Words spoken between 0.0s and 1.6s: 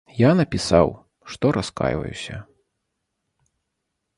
Я напісаў, што